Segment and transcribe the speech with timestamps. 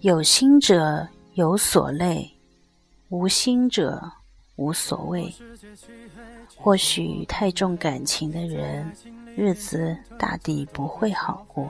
[0.00, 2.30] 有心者有所累，
[3.08, 4.00] 无心者
[4.54, 5.34] 无所谓。
[6.56, 8.88] 或许太重感情的人，
[9.36, 11.68] 日子大抵不会好过。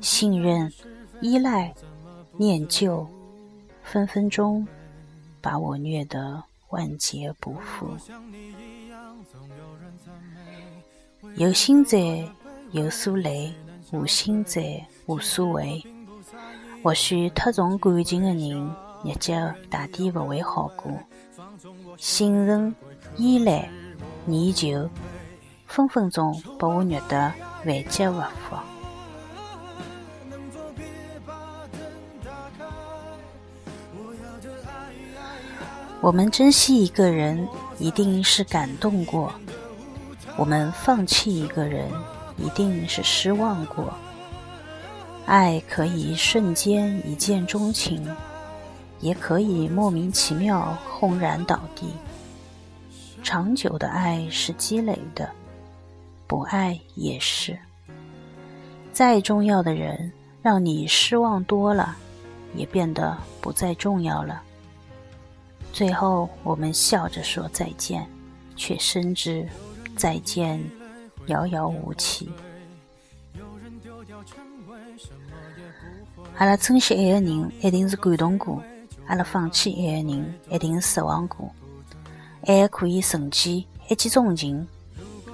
[0.00, 0.72] 信任、
[1.20, 1.74] 依赖、
[2.38, 3.06] 念旧，
[3.82, 4.66] 分分钟
[5.42, 7.94] 把我虐得万劫不复。
[11.36, 11.98] 有心者，
[12.70, 13.52] 有所累；
[13.92, 14.58] 无心者，
[15.04, 15.84] 无所谓。
[16.82, 18.74] 或许太重感情的人，
[19.04, 19.32] 日脚
[19.68, 20.92] 大抵不会好过。
[21.96, 22.74] 信任、
[23.16, 23.68] 依赖、
[24.24, 24.88] 念旧，
[25.66, 27.32] 分分钟把我虐得
[27.66, 28.56] 万劫不复。
[36.00, 37.46] 我们珍惜一个人，
[37.78, 39.30] 一定是感动过。
[40.38, 41.90] 我们放弃一个人，
[42.38, 43.92] 一定是失望过。
[45.30, 48.04] 爱可以瞬间一见钟情，
[48.98, 51.86] 也可以莫名其妙轰然倒地。
[53.22, 55.30] 长久的爱是积累的，
[56.26, 57.56] 不爱也是。
[58.92, 61.96] 再重要的人，让你失望多了，
[62.56, 64.42] 也变得不再重要了。
[65.72, 68.04] 最后，我们笑着说再见，
[68.56, 69.48] 却深知。
[69.96, 70.60] 再见，
[71.26, 72.28] 遥遥无期。
[76.36, 78.60] 阿拉珍惜爱的人，一定是感动过；
[79.06, 81.50] 阿拉放弃爱的人，一定是失望过。
[82.46, 84.66] 爱可以瞬间一见钟情，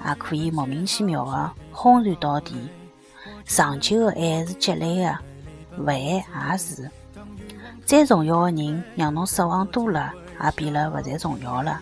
[0.05, 2.55] 也可以莫名其妙的轰然倒地。
[3.45, 5.17] 长久的爱是积累的，
[5.75, 6.23] 不爱也
[6.57, 6.89] 是。
[7.85, 10.13] 再重要的人，让侬失望多了，
[10.43, 11.79] 也变了不再重要了。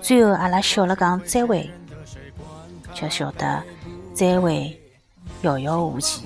[0.00, 1.70] 最后，阿拉笑了讲再会。
[2.94, 3.62] 却晓得，
[4.14, 4.78] 再会
[5.42, 6.22] 遥遥无期。